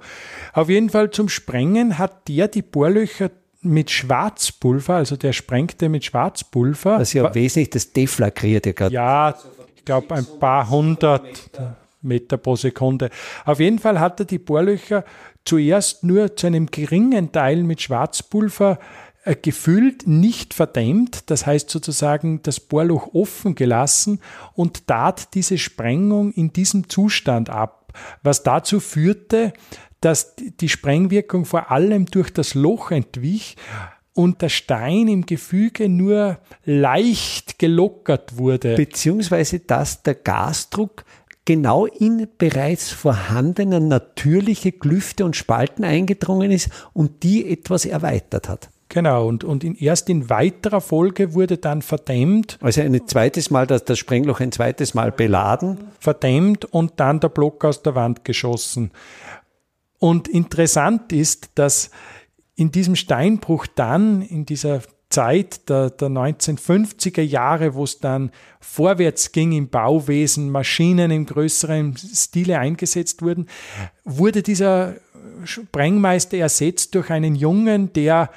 Auf 0.54 0.70
jeden 0.70 0.90
Fall 0.90 1.12
zum 1.12 1.28
Sprengen 1.28 1.98
hat 1.98 2.28
der 2.30 2.48
die 2.48 2.62
Bohrlöcher 2.62 3.30
mit 3.62 3.92
Schwarzpulver, 3.92 4.96
also 4.96 5.18
der 5.18 5.34
sprengte 5.34 5.90
mit 5.90 6.06
Schwarzpulver. 6.06 6.98
Das 6.98 7.10
ist 7.10 7.14
ja 7.14 7.36
wesentlich 7.36 7.70
das 7.70 7.92
deflagriert 7.92 8.66
ja 8.66 8.72
gerade. 8.72 8.94
Ja, 8.94 9.36
ich 9.76 9.86
glaube 9.86 10.16
ein 10.16 10.26
paar 10.40 10.70
hundert 10.70 11.52
Meter 12.02 12.38
pro 12.38 12.56
Sekunde. 12.56 13.10
Auf 13.46 13.60
jeden 13.60 13.80
Fall 13.80 14.00
hat 14.00 14.20
er 14.20 14.26
die 14.26 14.40
Bohrlöcher 14.40 15.04
zuerst 15.46 16.04
nur 16.04 16.36
zu 16.36 16.48
einem 16.48 16.68
geringen 16.68 17.32
Teil 17.32 17.64
mit 17.64 17.82
Schwarzpulver 17.82 18.80
gefüllt, 19.42 20.08
nicht 20.08 20.54
verdämmt, 20.54 21.30
das 21.30 21.46
heißt 21.46 21.70
sozusagen 21.70 22.42
das 22.44 22.60
Bohrloch 22.60 23.14
offen 23.14 23.56
gelassen 23.56 24.20
und 24.54 24.88
tat 24.88 25.36
diese 25.36 25.58
Sprengung 25.58 26.32
in 26.32 26.54
diesem 26.54 26.90
Zustand 26.90 27.50
ab, 27.50 27.94
was 28.24 28.44
dazu 28.44 28.80
führte, 28.80 29.54
dass 30.00 30.36
die 30.38 30.70
Sprengwirkung 30.70 31.46
vor 31.46 31.70
allem 31.70 32.08
durch 32.08 32.34
das 32.34 32.56
Loch 32.56 32.90
entwich 32.90 33.56
und 34.14 34.42
der 34.42 34.50
Stein 34.50 35.08
im 35.08 35.26
Gefüge 35.26 35.88
nur 35.88 36.40
leicht 36.66 37.60
gelockert 37.60 38.38
wurde. 38.38 38.76
Beziehungsweise 38.76 39.60
dass 39.60 40.02
der 40.02 40.16
Gasdruck 40.16 41.06
genau 41.46 41.86
in 41.86 42.28
bereits 42.38 42.90
vorhandene 42.90 43.80
natürliche 43.80 44.72
Klüfte 44.72 45.26
und 45.26 45.36
Spalten 45.36 45.84
eingedrungen 45.84 46.52
ist 46.52 46.70
und 46.94 47.24
die 47.24 47.50
etwas 47.50 47.86
erweitert 47.86 48.50
hat. 48.50 48.70
Genau, 48.94 49.26
und, 49.26 49.46
und 49.46 49.64
in, 49.64 49.76
erst 49.76 50.10
in 50.10 50.30
weiterer 50.30 50.82
Folge 50.82 51.34
wurde 51.34 51.58
dann 51.58 51.82
verdämmt. 51.82 52.58
Also 52.60 52.82
ein 52.82 53.08
zweites 53.08 53.50
Mal, 53.50 53.66
das, 53.66 53.86
das 53.86 53.98
Sprengloch 53.98 54.42
ein 54.42 54.52
zweites 54.52 54.94
Mal 54.94 55.14
beladen. 55.14 55.78
Verdämmt 55.98 56.66
und 56.66 57.00
dann 57.00 57.22
der 57.22 57.30
Block 57.30 57.64
aus 57.64 57.84
der 57.84 57.96
Wand 57.96 58.26
geschossen. 58.26 58.92
Und 59.98 60.28
interessant 60.28 61.14
ist, 61.14 61.52
dass 61.56 61.90
in 62.56 62.74
diesem 62.74 62.98
Steinbruch 62.98 63.66
dann, 63.66 64.24
in 64.24 64.46
dieser 64.46 64.82
Zeit 65.08 65.70
der, 65.70 65.92
der 65.92 66.10
1950er 66.10 67.22
Jahre, 67.22 67.76
wo 67.76 67.86
es 67.86 68.00
dann 68.00 68.32
vorwärts 68.60 69.32
ging 69.32 69.54
im 69.54 69.70
Bauwesen, 69.70 70.50
Maschinen 70.50 71.12
im 71.12 71.26
größeren 71.26 71.96
Stile 71.96 72.60
eingesetzt 72.60 73.22
wurden, 73.22 73.48
wurde 74.04 74.44
dieser 74.44 74.96
Sprengmeister 75.46 76.40
ersetzt 76.40 76.94
durch 76.94 77.10
einen 77.10 77.36
Jungen, 77.36 77.94
der 77.94 78.30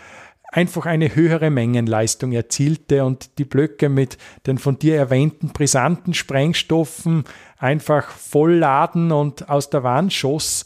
einfach 0.55 0.87
eine 0.87 1.17
höhere 1.17 1.51
Mengenleistung 1.51 2.31
erzielte 2.31 3.05
und 3.05 3.39
die 3.39 3.45
Blöcke 3.45 3.89
mit 3.89 4.19
den 4.47 4.59
von 4.59 4.79
dir 4.79 4.97
erwähnten 4.97 5.49
brisanten 5.49 6.15
Sprengstoffen 6.15 7.25
einfach 7.59 8.09
vollladen 8.09 9.11
und 9.11 9.49
aus 9.51 9.69
der 9.69 9.83
Wand 9.83 10.13
schoss. 10.13 10.65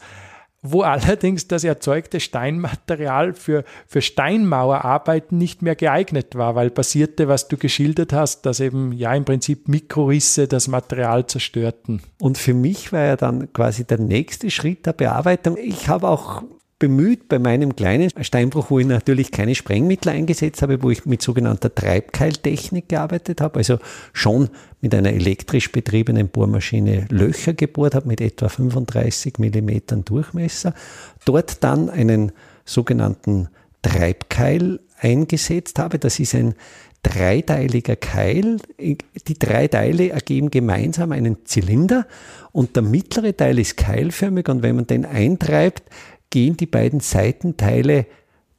wo 0.60 0.82
allerdings 0.82 1.46
das 1.46 1.62
erzeugte 1.62 2.18
Steinmaterial 2.18 3.32
für, 3.32 3.64
für 3.86 4.02
Steinmauerarbeiten 4.02 5.38
nicht 5.38 5.62
mehr 5.62 5.76
geeignet 5.76 6.34
war, 6.34 6.56
weil 6.56 6.70
passierte, 6.70 7.28
was 7.28 7.46
du 7.46 7.56
geschildert 7.56 8.12
hast, 8.12 8.44
dass 8.44 8.58
eben 8.58 8.90
ja 8.90 9.14
im 9.14 9.24
Prinzip 9.24 9.68
Mikrorisse 9.68 10.48
das 10.48 10.66
Material 10.66 11.26
zerstörten. 11.26 12.02
Und 12.20 12.38
für 12.38 12.54
mich 12.54 12.92
war 12.92 13.04
ja 13.04 13.16
dann 13.16 13.52
quasi 13.52 13.84
der 13.84 14.00
nächste 14.00 14.50
Schritt 14.50 14.84
der 14.84 14.94
Bearbeitung. 14.94 15.56
Ich 15.56 15.88
habe 15.88 16.08
auch 16.08 16.42
bemüht 16.78 17.28
bei 17.28 17.38
meinem 17.38 17.74
kleinen 17.74 18.10
Steinbruch, 18.22 18.70
wo 18.70 18.78
ich 18.78 18.86
natürlich 18.86 19.32
keine 19.32 19.54
Sprengmittel 19.54 20.10
eingesetzt 20.10 20.62
habe, 20.62 20.82
wo 20.82 20.90
ich 20.90 21.06
mit 21.06 21.22
sogenannter 21.22 21.74
Treibkeiltechnik 21.74 22.88
gearbeitet 22.88 23.40
habe, 23.40 23.58
also 23.58 23.78
schon 24.12 24.48
mit 24.80 24.94
einer 24.94 25.12
elektrisch 25.12 25.72
betriebenen 25.72 26.28
Bohrmaschine 26.28 27.06
Löcher 27.10 27.54
gebohrt 27.54 27.96
habe 27.96 28.06
mit 28.06 28.20
etwa 28.20 28.48
35 28.48 29.38
Millimetern 29.38 30.04
Durchmesser, 30.04 30.72
dort 31.24 31.64
dann 31.64 31.90
einen 31.90 32.32
sogenannten 32.64 33.48
Treibkeil 33.82 34.78
eingesetzt 35.00 35.78
habe. 35.80 35.98
Das 35.98 36.20
ist 36.20 36.34
ein 36.34 36.54
dreiteiliger 37.02 37.96
Keil. 37.96 38.58
Die 38.78 39.38
drei 39.38 39.68
Teile 39.68 40.10
ergeben 40.10 40.50
gemeinsam 40.50 41.12
einen 41.12 41.44
Zylinder 41.44 42.06
und 42.52 42.76
der 42.76 42.82
mittlere 42.82 43.36
Teil 43.36 43.58
ist 43.58 43.76
keilförmig 43.76 44.48
und 44.48 44.62
wenn 44.62 44.76
man 44.76 44.86
den 44.86 45.04
eintreibt, 45.04 45.84
gehen 46.30 46.56
die 46.56 46.66
beiden 46.66 47.00
Seitenteile 47.00 48.06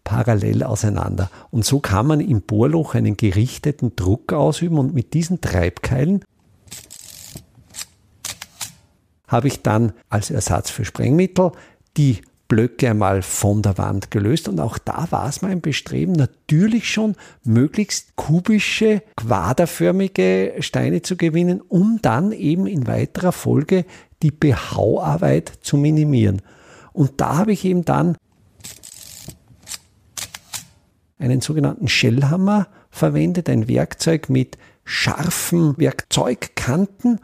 parallel 0.03 0.63
auseinander. 0.63 1.29
Und 1.51 1.65
so 1.65 1.79
kann 1.79 2.07
man 2.07 2.19
im 2.19 2.41
Bohrloch 2.41 2.95
einen 2.95 3.15
gerichteten 3.15 3.95
Druck 3.95 4.33
ausüben 4.33 4.79
und 4.79 4.93
mit 4.93 5.13
diesen 5.13 5.41
Treibkeilen 5.41 6.23
habe 9.27 9.47
ich 9.47 9.61
dann 9.61 9.93
als 10.09 10.31
Ersatz 10.31 10.71
für 10.71 10.85
Sprengmittel 10.85 11.51
die 11.97 12.21
Blöcke 12.47 12.89
einmal 12.89 13.21
von 13.21 13.61
der 13.61 13.77
Wand 13.77 14.09
gelöst 14.09 14.49
und 14.49 14.59
auch 14.59 14.79
da 14.79 15.05
war 15.11 15.29
es 15.29 15.43
mein 15.43 15.61
Bestreben, 15.61 16.13
natürlich 16.13 16.89
schon 16.89 17.15
möglichst 17.43 18.15
kubische, 18.15 19.03
quaderförmige 19.15 20.55
Steine 20.59 21.03
zu 21.03 21.15
gewinnen, 21.15 21.61
um 21.61 21.99
dann 22.01 22.31
eben 22.31 22.65
in 22.65 22.87
weiterer 22.87 23.31
Folge 23.31 23.85
die 24.23 24.31
Behauarbeit 24.31 25.51
zu 25.61 25.77
minimieren. 25.77 26.41
Und 26.93 27.21
da 27.21 27.37
habe 27.37 27.53
ich 27.53 27.65
eben 27.65 27.85
dann 27.85 28.17
einen 31.17 31.41
sogenannten 31.41 31.87
Shellhammer 31.87 32.67
verwendet, 32.89 33.49
ein 33.49 33.67
Werkzeug 33.67 34.29
mit 34.29 34.57
scharfen 34.85 35.77
Werkzeugkanten. 35.77 37.19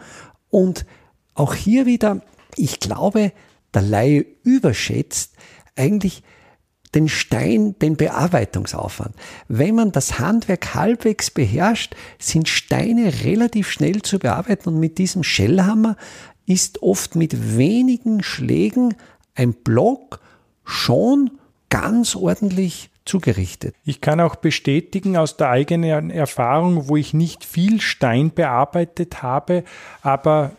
Und 0.50 0.86
auch 1.34 1.54
hier 1.54 1.86
wieder, 1.86 2.22
ich 2.56 2.80
glaube, 2.80 3.32
der 3.74 3.82
Laie 3.82 4.26
überschätzt 4.44 5.34
eigentlich 5.76 6.24
den 6.94 7.10
Stein, 7.10 7.78
den 7.80 7.98
Bearbeitungsaufwand. 7.98 9.16
Wenn 9.50 9.76
man 9.76 9.92
das 9.92 10.18
Handwerk 10.18 10.76
halbwegs 10.76 11.30
beherrscht, 11.30 11.94
sind 12.18 12.48
Steine 12.48 13.12
relativ 13.26 13.70
schnell 13.70 14.02
zu 14.02 14.18
bearbeiten 14.18 14.70
und 14.70 14.80
mit 14.80 14.98
diesem 14.98 15.24
Shellhammer 15.24 15.98
ist 16.46 16.82
oft 16.82 17.16
mit 17.16 17.58
wenigen 17.58 18.24
Schlägen 18.24 18.96
ein 19.36 19.54
Block 19.54 20.20
schon 20.64 21.32
ganz 21.70 22.16
ordentlich 22.16 22.90
zugerichtet. 23.06 23.76
Ich 23.84 24.02
kann 24.02 24.20
auch 24.20 24.36
bestätigen 24.36 25.16
aus 25.16 25.38
der 25.38 25.50
eigenen 25.50 26.10
Erfahrung, 26.10 26.88
wo 26.88 26.98
ich 26.98 27.14
nicht 27.14 27.46
viel 27.46 27.80
Stein 27.80 28.32
bearbeitet 28.34 29.22
habe, 29.22 29.64
aber 30.02 30.52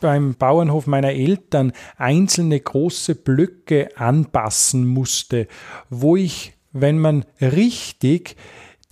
beim 0.00 0.34
Bauernhof 0.34 0.86
meiner 0.86 1.12
Eltern 1.12 1.72
einzelne 1.96 2.60
große 2.60 3.14
Blöcke 3.14 3.96
anpassen 3.96 4.86
musste, 4.86 5.48
wo 5.88 6.14
ich, 6.16 6.52
wenn 6.72 6.98
man 6.98 7.24
richtig 7.40 8.36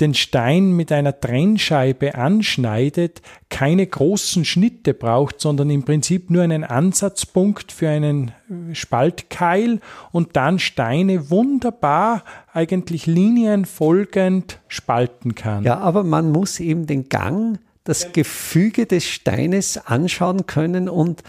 den 0.01 0.13
Stein 0.13 0.73
mit 0.73 0.93
einer 0.93 1.19
Trennscheibe 1.19 2.17
anschneidet, 2.17 3.23
keine 3.49 3.87
großen 3.87 4.45
Schnitte 4.45 4.93
braucht, 4.93 5.41
sondern 5.41 5.71
im 5.71 5.85
Prinzip 5.85 6.31
nur 6.31 6.43
einen 6.43 6.65
Ansatzpunkt 6.65 7.73
für 7.73 7.89
einen 7.89 8.33
äh, 8.51 8.75
Spaltkeil 8.75 9.81
und 10.13 10.37
dann 10.37 10.59
Steine 10.59 11.31
wunderbar 11.31 12.25
eigentlich 12.53 13.07
linienfolgend 13.07 14.61
spalten 14.69 15.35
kann. 15.35 15.65
Ja, 15.65 15.79
aber 15.79 16.05
man 16.05 16.31
muss 16.31 16.61
eben 16.61 16.87
den 16.87 17.09
Gang, 17.09 17.59
das 17.85 18.13
Gefüge 18.13 18.85
des 18.85 19.05
Steines 19.05 19.87
anschauen 19.87 20.47
können 20.47 20.89
und 20.89 21.23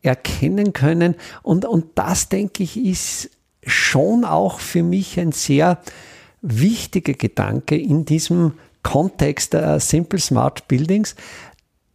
erkennen 0.00 0.72
können. 0.72 1.16
Und, 1.42 1.64
und 1.64 1.86
das, 1.96 2.28
denke 2.28 2.62
ich, 2.62 2.76
ist 2.78 3.30
schon 3.66 4.24
auch 4.24 4.60
für 4.60 4.82
mich 4.82 5.18
ein 5.18 5.32
sehr 5.32 5.80
wichtige 6.40 7.14
Gedanke 7.14 7.76
in 7.76 8.04
diesem 8.04 8.54
Kontext 8.82 9.52
der 9.52 9.80
Simple 9.80 10.18
Smart 10.18 10.68
Buildings, 10.68 11.14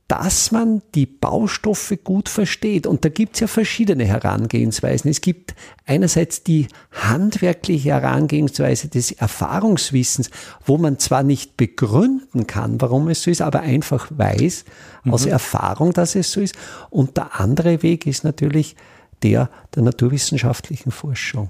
dass 0.08 0.52
man 0.52 0.82
die 0.94 1.06
Baustoffe 1.06 1.98
gut 2.04 2.30
versteht. 2.30 2.86
Und 2.86 3.04
da 3.04 3.10
gibt 3.10 3.36
es 3.36 3.40
ja 3.40 3.48
verschiedene 3.48 4.06
Herangehensweisen. 4.06 5.10
Es 5.10 5.22
gibt 5.22 5.56
einerseits 5.86 6.44
die 6.44 6.68
handwerkliche 6.92 7.90
Herangehensweise 7.90 8.90
des 8.90 9.12
Erfahrungswissens, 9.12 10.30
wo 10.66 10.78
man 10.78 11.00
zwar 11.00 11.24
nicht 11.24 11.58
begründen 11.58 12.46
kann, 12.48 12.80
warum 12.82 13.08
es 13.08 13.24
so 13.24 13.32
ist, 13.32 13.42
aber 13.42 13.62
einfach 13.62 14.08
weiß 14.12 14.66
mhm. 15.04 15.14
aus 15.14 15.26
Erfahrung, 15.26 15.94
dass 15.94 16.16
es 16.16 16.32
so 16.32 16.42
ist. 16.42 16.56
Und 16.90 17.18
der 17.18 17.40
andere 17.40 17.82
Weg 17.82 18.06
ist 18.06 18.24
natürlich 18.24 18.76
der 19.24 19.50
der 19.74 19.84
naturwissenschaftlichen 19.84 20.92
Forschung. 20.92 21.50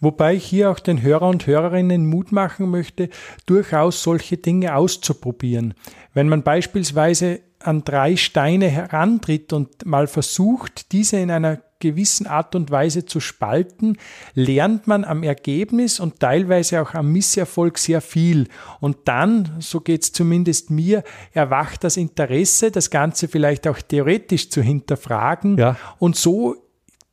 Wobei 0.00 0.34
ich 0.34 0.44
hier 0.44 0.70
auch 0.70 0.78
den 0.78 1.02
Hörer 1.02 1.28
und 1.28 1.46
Hörerinnen 1.46 2.06
Mut 2.06 2.32
machen 2.32 2.70
möchte, 2.70 3.08
durchaus 3.46 4.02
solche 4.02 4.36
Dinge 4.36 4.76
auszuprobieren. 4.76 5.74
Wenn 6.12 6.28
man 6.28 6.42
beispielsweise 6.42 7.40
an 7.60 7.84
drei 7.84 8.16
Steine 8.16 8.68
herantritt 8.68 9.52
und 9.52 9.86
mal 9.86 10.06
versucht, 10.06 10.92
diese 10.92 11.16
in 11.16 11.30
einer 11.30 11.60
gewissen 11.80 12.26
Art 12.26 12.54
und 12.54 12.70
Weise 12.70 13.04
zu 13.04 13.20
spalten, 13.20 13.98
lernt 14.34 14.86
man 14.86 15.04
am 15.04 15.22
Ergebnis 15.22 16.00
und 16.00 16.18
teilweise 16.18 16.80
auch 16.80 16.94
am 16.94 17.12
Misserfolg 17.12 17.76
sehr 17.76 18.00
viel. 18.00 18.48
Und 18.80 18.96
dann, 19.04 19.56
so 19.58 19.80
geht 19.80 20.02
es 20.02 20.12
zumindest 20.12 20.70
mir, 20.70 21.04
erwacht 21.32 21.84
das 21.84 21.98
Interesse, 21.98 22.70
das 22.70 22.88
Ganze 22.90 23.28
vielleicht 23.28 23.68
auch 23.68 23.78
theoretisch 23.78 24.48
zu 24.48 24.62
hinterfragen. 24.62 25.58
Ja. 25.58 25.76
Und 25.98 26.16
so 26.16 26.56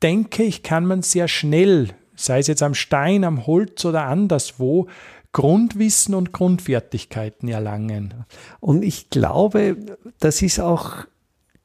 denke 0.01 0.43
ich, 0.43 0.63
kann 0.63 0.85
man 0.85 1.01
sehr 1.01 1.27
schnell 1.27 1.89
sei 2.25 2.39
es 2.39 2.47
jetzt 2.47 2.63
am 2.63 2.73
Stein, 2.73 3.23
am 3.23 3.45
Holz 3.47 3.85
oder 3.85 4.05
anderswo, 4.05 4.87
Grundwissen 5.33 6.13
und 6.13 6.33
Grundfertigkeiten 6.33 7.47
erlangen. 7.49 8.13
Und 8.59 8.83
ich 8.83 9.09
glaube, 9.09 9.77
das 10.19 10.41
ist 10.41 10.59
auch 10.59 11.05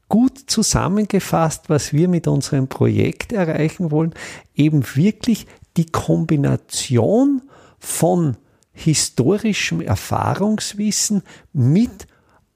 gut 0.09 0.39
zusammengefasst, 0.47 1.69
was 1.69 1.93
wir 1.93 2.09
mit 2.09 2.29
unserem 2.29 2.69
Projekt 2.69 3.33
erreichen 3.33 3.91
wollen, 3.91 4.15
eben 4.55 4.85
wirklich 4.95 5.47
die 5.77 5.87
Kombination 5.87 7.43
von 7.79 8.37
historischem 8.73 9.81
Erfahrungswissen 9.81 11.23
mit 11.53 12.07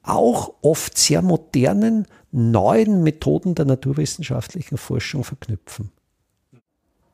auch 0.02 0.54
oft 0.62 0.96
sehr 0.96 1.22
modernen, 1.22 2.06
neuen 2.30 3.02
Methoden 3.02 3.54
der 3.54 3.64
naturwissenschaftlichen 3.64 4.78
Forschung 4.78 5.24
verknüpfen. 5.24 5.90